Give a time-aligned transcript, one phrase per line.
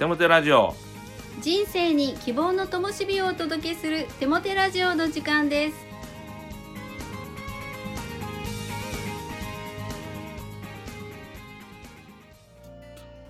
[0.00, 0.74] テモテラジオ。
[1.42, 5.76] 人生に希望の灯火をお届けするテモテラジオの時間です。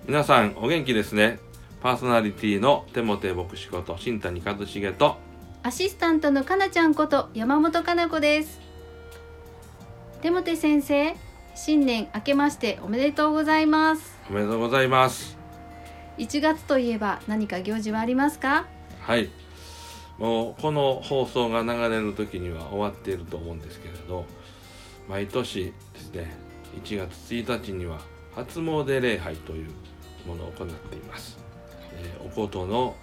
[0.07, 1.39] 皆さんお元気ですね。
[1.81, 5.17] パーソナリティのテモテ牧師こと新谷一茂と。
[5.63, 8.61] アシスタントのかなちゃんこと山本かな子です。
[10.21, 11.17] テモテ先生
[11.53, 14.17] 新年明けましておめでとうございます。
[14.29, 15.40] おめでとうございます
[16.17, 18.65] 1月といえば何か行事はありますか？
[19.01, 19.29] はい。
[20.17, 24.25] もうこの放送が流れる時には終わっていると思うんですけれど
[25.09, 26.35] 毎年ですね
[26.83, 27.99] 1月1日には
[28.35, 29.69] 初詣礼拝という
[30.27, 31.39] ものを行っています、
[31.93, 32.95] えーお琴の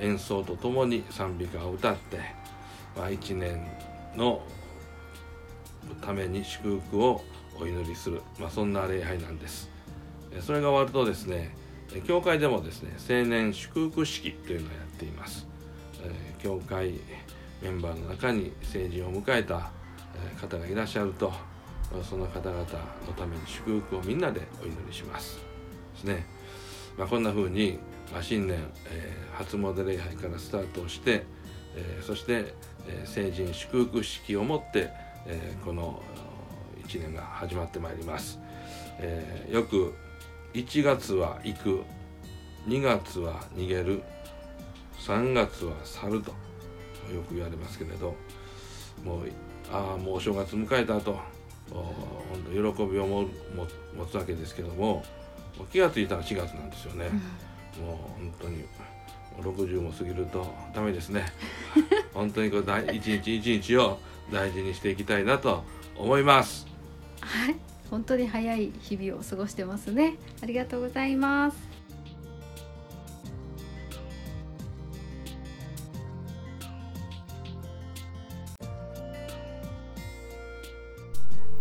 [0.00, 2.18] 演奏とともに賛美歌を歌って、
[2.96, 3.64] まあ、1年
[4.16, 4.42] の
[6.00, 7.22] ために祝福を
[7.60, 9.70] お祈りする、まあ、そんな礼拝なんです。
[10.32, 11.54] えーそれが終わるとですね
[12.06, 15.46] 教会でもですね青年祝福式というのをやっています。
[16.02, 17.00] え教会
[17.62, 19.70] メンバーの中に成人を迎えた
[20.40, 21.32] 方がいらっしゃると
[22.08, 22.66] その方々の
[23.16, 25.38] ために祝福をみんなでお祈りします。
[25.94, 26.26] ですね、
[26.96, 27.78] まあ、こんな風に、
[28.12, 28.58] まあ、新年、
[28.90, 31.24] えー初詣礼拝からスタートをして、
[31.76, 32.54] えーそして、
[32.88, 34.90] えー成人祝福式をもって、
[35.26, 36.02] えこの
[36.86, 38.38] 1年が始まってまいります、
[38.98, 39.94] えよく
[40.54, 41.82] 1月は行く。
[42.66, 44.02] 2月は逃げる。
[44.98, 46.30] 3月は去ると。
[47.12, 48.14] よく言われますけれど。
[49.04, 49.28] もう
[49.70, 51.18] ああもうお正月迎えたと。
[51.70, 53.28] お本当喜びをもも
[53.96, 55.04] 持つわけですけども。
[55.58, 57.08] もう気がついたら4月なんですよね、
[57.80, 58.64] もう本当にも
[59.40, 61.26] う60も過ぎるとダメですね。
[62.14, 63.98] 本当にこう大一日一日を
[64.32, 65.64] 大事にしていきたいなと
[65.96, 66.66] 思います。
[67.20, 67.56] はい
[67.90, 70.16] 本当に早い日々を過ごしてますね。
[70.42, 71.56] ありがとうございます。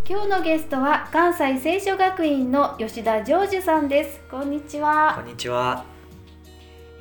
[0.09, 4.21] 今日のゲストは関西聖書学院の吉田ジョージさんです。
[4.31, 5.83] こんにちこはん、にちは。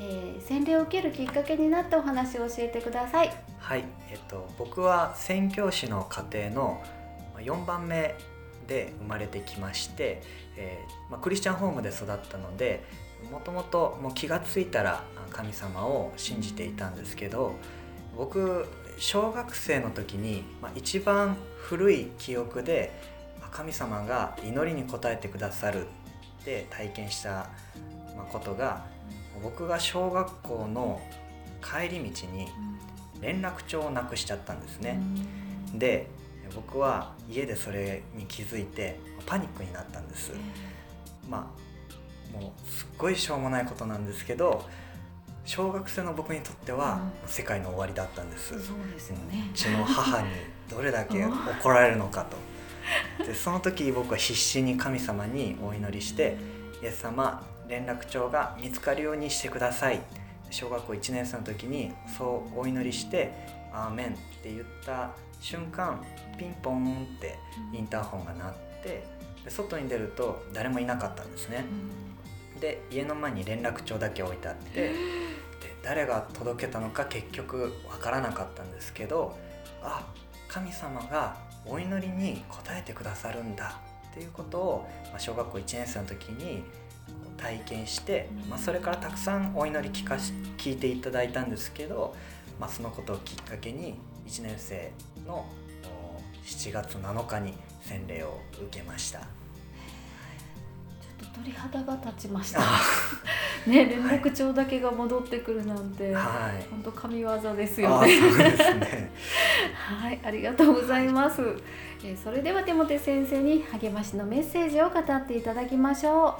[0.00, 3.32] えー洗礼を受けるきっかけになったお話を教えてください。
[3.58, 6.82] はい、えっと僕は宣教師の家庭の
[7.34, 8.14] まあ4番目
[8.66, 10.22] で生まれてきまして、
[10.56, 12.84] えーまあ、クリスチャンホームで育ったので、
[13.30, 17.54] もともと気がついたらあ神様を信じていたんですけど、
[18.16, 18.66] 僕
[18.98, 22.92] 小学生の時に、まあ、一番古い記憶で
[23.42, 25.86] あ神様が祈りに応えてくださる
[26.40, 27.50] って体験した
[28.16, 28.86] まあことが
[29.42, 31.00] 僕が小学校の
[31.62, 32.48] 帰り道に
[33.20, 35.00] 連絡帳をなくしちゃったんですね、
[35.74, 36.08] で
[36.56, 40.32] 僕は家でそれに気づいてパニックになったんです。
[41.28, 41.52] ま
[42.32, 44.64] あもうすっごいしょうもないことなんですけど
[45.44, 47.28] 小学生の僕にとってはうん。
[47.28, 48.58] 世界の終わりだったんです、そう
[48.92, 49.48] ですよね。
[49.52, 50.28] うちの母に
[50.68, 52.36] どれだけ怒られるのかと。
[53.24, 56.36] でその時僕は必死に神様にお祈りして
[56.82, 60.00] 「イエス様連絡帳が見つかるようにしてください」
[60.50, 63.32] 小学校1年生の時にそうお祈りして
[63.74, 66.02] 「アーメン」って言った瞬間
[66.38, 67.38] ピンポンって
[67.72, 69.04] インターホンが鳴って
[69.44, 71.64] で外に出ると誰もいなかったんですね。
[72.60, 74.94] で家の前に連絡帳だけ置いてあってで
[75.82, 79.36] 誰が届けたのか結局わからなかったんですけど
[79.82, 80.06] あ
[80.48, 81.36] 神様が
[81.66, 83.78] お祈りに応えてくださるんだ
[84.10, 86.62] っていうことを、まあ、小学校1年生の時に
[87.36, 92.14] 体験して、まあ、それからたくさんお祈り聞かし聞いていただいたんですけど、
[92.58, 93.94] まあ、そのことをきっかけに
[94.26, 94.90] 1年生
[95.26, 95.46] の
[95.84, 99.20] お7月7日に洗礼を受けました。
[99.20, 99.24] ちょ
[101.26, 102.60] っと鳥肌が立ちました。
[102.62, 102.80] あ。
[103.66, 106.66] ね連絡帳だけが戻ってくるなんて、はい。
[106.70, 108.20] 本当神業ですあよね。
[108.20, 109.10] そうですね。
[109.74, 111.42] はいありがとうございます、
[112.04, 116.38] えーそれでは手モテ先生に励ましのメッセージを語っていただきましょ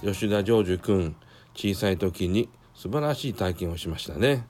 [0.00, 1.16] 吉田成就君
[1.54, 4.46] 小さい時に素晴らしい体験をしましたね。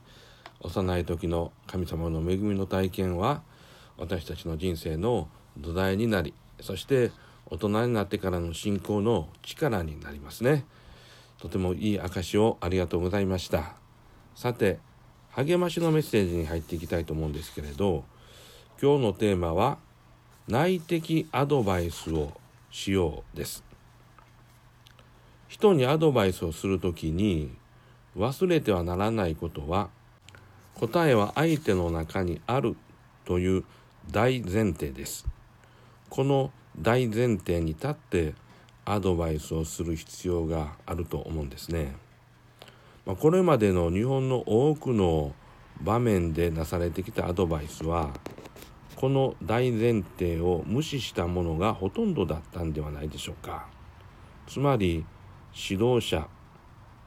[0.60, 3.42] 幼い時の神様の恵みの体験は
[3.96, 7.12] 私たちの人生の土台になりそして
[7.46, 10.66] 大人になってからの信仰の力になりますね。
[11.38, 13.76] とてもいい証をありがとうございました。
[14.34, 14.78] さて
[15.30, 18.04] 励ましのメッセージに入っていきたいと思うんですけれど
[18.80, 19.78] 今日のテーマは
[20.46, 22.32] 内的アドバイスを
[22.70, 23.67] しようです。
[25.48, 27.50] 人にアドバイスをするときに
[28.16, 29.90] 忘れてはならないことは
[30.74, 32.76] 答えは相手の中にある
[33.24, 33.64] という
[34.10, 35.26] 大前提です
[36.08, 36.50] この
[36.80, 38.34] 大前提に立って
[38.84, 41.94] アドバイスをする必要があると思うんですね。
[43.04, 45.34] まあ、これまでの日本の多くの
[45.82, 48.14] 場面でなされてきたアドバイスは
[48.96, 53.66] この大前提を無視したものがほとんどだったんではないでしょうか。
[54.46, 55.04] つまり
[55.52, 56.28] 指導者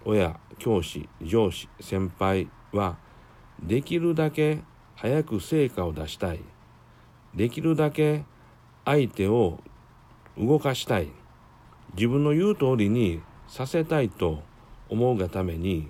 [0.05, 2.97] 親教師上司先輩は
[3.61, 4.59] できるだけ
[4.95, 6.39] 早く成果を出したい。
[7.35, 8.25] できるだけ
[8.85, 9.59] 相手を
[10.37, 11.09] 動かしたい。
[11.95, 14.43] 自分の言う通りにさせたいと
[14.89, 15.89] 思うがために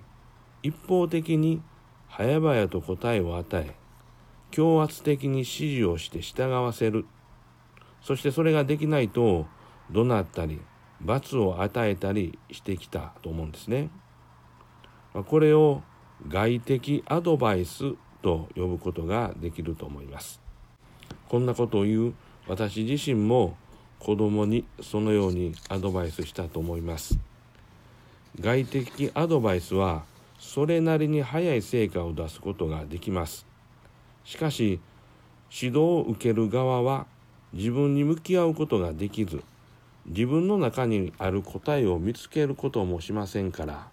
[0.63, 1.61] 一方的に
[2.09, 3.75] 早々と答えを与え
[4.49, 7.05] 強圧的に指示をして従わせる。
[8.01, 9.45] そしてそれができないと
[9.91, 10.59] 怒鳴ったり
[11.03, 13.89] 罰を与えたりしてきたと思うんですね。
[15.13, 15.81] これを
[16.27, 20.39] 外的アドバイスと呼ぶことができると思います。
[21.27, 22.13] こんなことを言う
[22.47, 23.57] 私自身も
[23.99, 27.17] 子供にそのようにアドバイスしたと思います。
[28.39, 30.03] 外的アドバイスは
[30.39, 33.45] それなりに早い成果を出すことができます。
[34.23, 34.79] しかし
[35.51, 37.07] 指導を受ける側は
[37.53, 39.43] 自分に向き合うことができず
[40.05, 43.87] 自分の中にある答えを見つけることもしませんから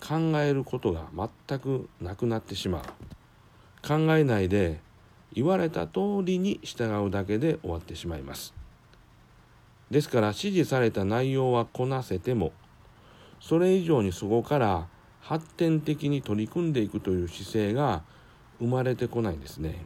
[0.00, 1.06] 考えることが
[1.48, 2.82] 全くなくなってしまう。
[3.86, 4.80] 考えないで
[5.32, 8.54] 言われた通りに従うだけで終わってしまいます。
[9.90, 12.52] ですから指示された内容はこなせても
[13.40, 14.88] それ以上にそこから
[15.20, 18.02] 発展的に取り組んでいくという姿勢が
[18.58, 19.84] 生まれてこないんですね。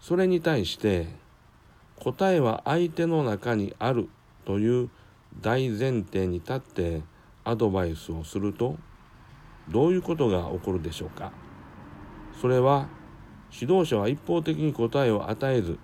[0.00, 1.08] それに対して
[2.00, 4.08] 答えは相手の中にある
[4.44, 4.90] という
[5.40, 7.02] 大前提に立って
[7.44, 8.76] アドバイスをすると
[9.68, 11.32] どういうことが起こるでしょうか？
[12.40, 12.88] それは
[13.52, 15.78] 指導者は一方的に答えを与えず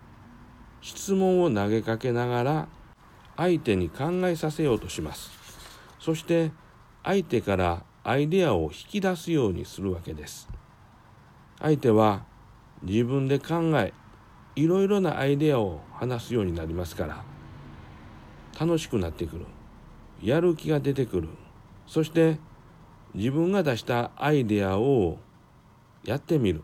[0.80, 2.68] 質問を投げかけながら
[3.36, 5.30] 相手に考えさせようとします。
[5.98, 6.52] そして
[7.02, 10.48] 相手からアイデアを引き出すようにするわけです。
[11.60, 12.24] 相手は
[12.82, 13.92] 自分で考え
[14.56, 17.24] いろいろなアイデアを話すようになりますから
[18.58, 19.46] 楽しくなってくる。
[20.22, 21.28] やる気が出てくる。
[21.86, 22.38] そして
[23.14, 25.18] 自分が出したアイデアを
[26.04, 26.62] やってみる。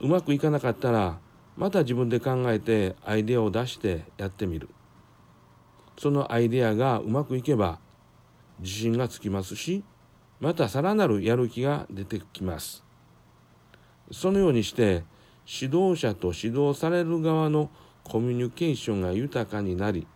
[0.00, 1.18] うまくいかなかったら
[1.56, 4.68] また自分で考えてアイデアを出してやってみる。
[5.96, 7.78] そのアイデアがうまくいけば
[8.58, 9.84] 自信がつきますし
[10.40, 12.84] またさらなるやる気が出てきます。
[14.10, 15.04] そのようにして
[15.46, 17.70] 指導者と指導される側の
[18.02, 20.06] コミュニケーションが豊かになり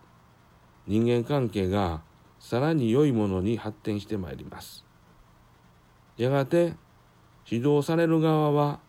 [0.86, 2.02] 人間関係が
[2.38, 4.84] さらに良いものに発展してまいります。
[6.16, 6.74] やがて
[7.50, 8.80] 指導される側は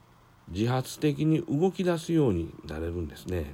[0.50, 3.54] 自発的に動き出すようになれるんですね、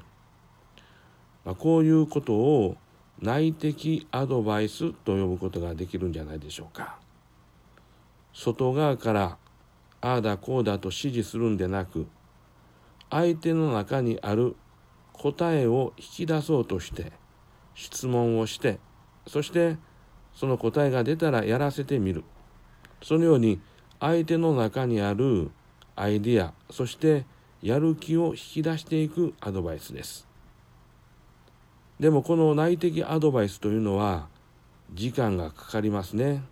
[1.43, 2.77] まあ、こういうことを
[3.21, 6.97] 内的アドバイスと呼ぶことができるんじゃないでしょうか。
[8.33, 9.37] 外側から
[10.01, 12.07] ああだこうだと指示するんでなく
[13.15, 14.57] 相手の中にある
[15.13, 17.13] 答えを引き出そうとして
[17.73, 18.77] 質問をして
[19.25, 19.77] そして
[20.33, 22.25] その答えが出たらやらせてみる。
[23.01, 23.61] そのように
[24.01, 25.49] 相手の中にある
[25.95, 27.25] アイデアそして
[27.61, 30.27] やる気を引き出していくアドバイスです。
[32.01, 34.27] でもこの内的アドバイスというのは
[34.93, 36.43] 時間がかかりますね。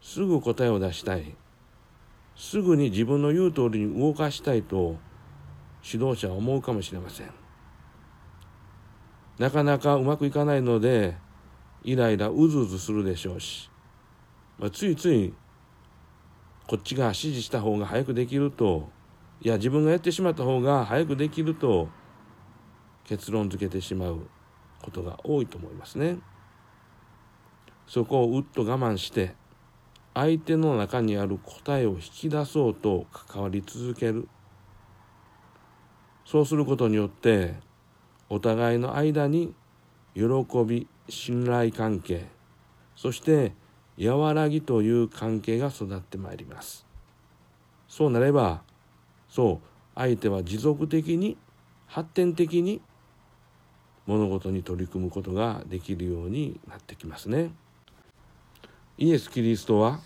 [0.00, 1.34] すぐ答えを出したい。
[2.34, 4.96] すぐに自分の言う通りに動かしたいと
[5.82, 7.30] 指導者は思うかもしれません
[9.38, 11.16] なかなかうまくいかないので
[11.82, 13.70] イライラうずうずするでしょうし、
[14.58, 15.32] まあ、ついつい
[16.66, 18.90] こっちが指示した方が早くできると
[19.40, 21.88] いや自分がやってしまった方が早くできると
[23.04, 24.26] 結論付けてしまう
[24.82, 26.18] ことが多いと思いますね。
[27.86, 29.34] そこをうっと我慢して
[30.14, 34.28] 相手の中にある答えを引き出そうと関わり続ける
[36.30, 37.54] そうすることによって
[38.28, 39.52] お互いの間に
[40.14, 40.22] 喜
[40.64, 42.24] び信頼関係
[42.94, 43.52] そして
[44.00, 46.86] 和らぎという関係が育ってまいります。
[47.88, 48.62] そうなれば
[49.28, 51.36] そう相手は持続的に
[51.88, 52.80] 発展的に
[54.06, 57.50] 物事に取り組むことができるようになってきますね。
[58.98, 59.98] イエス・キリストは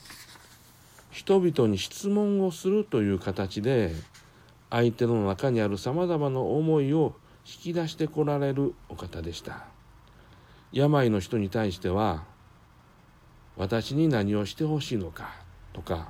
[1.11, 3.93] 人々に質問をするという形で
[4.75, 7.15] 相手の中にあるさまざまな思いを
[7.47, 9.67] 引き出してこられるお方でした
[10.73, 12.25] 病の人に対しては
[13.57, 15.31] 「私に何をしてほしいのか」
[15.73, 16.09] とか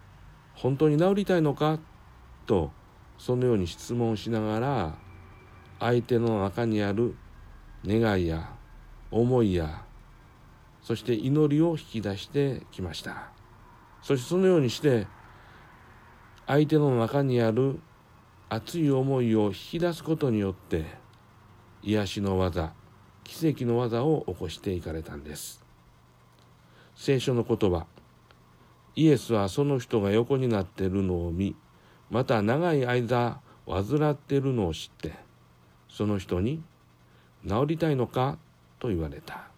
[0.56, 1.78] 「本当に治りたいのか?」
[2.46, 2.70] と
[3.18, 4.94] そのように質問しながら
[5.78, 7.14] 相手の中にある
[7.84, 8.48] 願いや
[9.10, 9.84] 思いや
[10.80, 13.28] そして祈りを引き出してきました
[14.00, 15.06] そしてそのようにして
[16.46, 17.78] 相手の中にある
[18.50, 20.86] 熱い思いを引き出すことによって
[21.82, 22.72] 癒しの技
[23.24, 25.62] 奇跡の技を起こしていかれたんです。
[26.96, 27.86] 聖書の言葉
[28.96, 31.54] イエスはその人が横になっているのを見
[32.10, 35.12] また長い間患っているのを知って
[35.88, 36.62] その人に
[37.46, 38.38] 「治りたいのか?」
[38.80, 39.48] と言われた。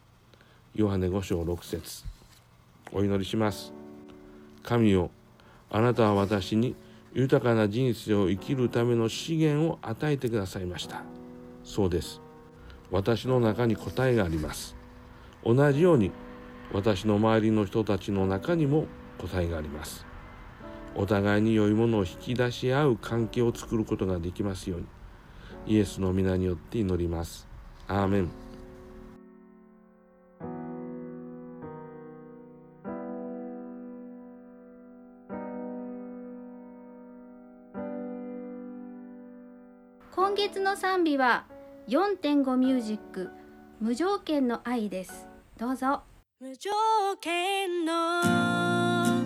[0.75, 2.05] ヨハネ5章6節。
[2.93, 3.73] お祈りします。
[4.63, 5.11] 神よ
[5.71, 6.75] あなたは私に
[7.13, 11.03] 豊かな人生を生きるための資源を与えてくださいました。
[11.65, 12.21] そうです。
[12.91, 14.77] 私の中に答えがあります。
[15.45, 16.13] 同じように
[16.73, 18.87] 私の周りの人たちの中にも
[19.19, 20.07] 答えがあります。
[20.95, 24.87] お互いに良いものを引き出し合う関係を作ることができますように。
[25.67, 27.49] イエスの皆によって祈ります。
[27.87, 28.40] アーメン。
[40.21, 41.47] 今月の賛美は
[41.89, 43.31] 4.5ミュージック
[43.81, 45.27] 無条件の愛です。
[45.59, 46.03] どうぞ。
[46.39, 46.71] 無条
[47.23, 49.23] 件のあ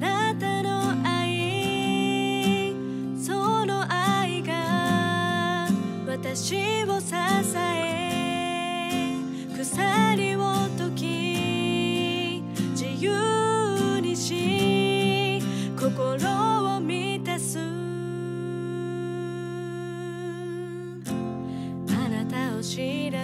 [0.00, 2.74] なたの愛
[3.16, 5.68] その愛が
[6.04, 7.14] 私を支
[7.56, 9.12] え
[9.56, 10.53] 鎖を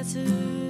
[0.03, 0.70] 知